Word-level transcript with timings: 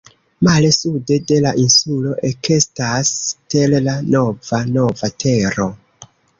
Male, 0.45 0.69
sude 0.77 1.17
de 1.31 1.37
la 1.47 1.51
insulo 1.65 2.15
ekestas 2.31 3.13
terra 3.55 3.95
nova, 4.17 4.65
nova 4.75 5.15
tero. 5.27 5.73